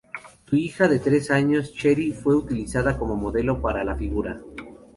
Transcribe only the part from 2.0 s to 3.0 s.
fue utilizada